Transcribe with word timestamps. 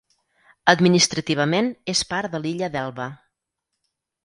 Administrativament 0.71 1.69
és 1.95 2.03
part 2.15 2.33
de 2.37 2.43
l'illa 2.47 2.73
d'Elba. 2.77 3.09